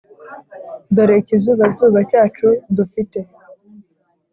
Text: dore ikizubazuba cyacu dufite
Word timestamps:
dore 0.95 1.15
ikizubazuba 1.21 1.99
cyacu 2.09 2.47
dufite 2.75 3.19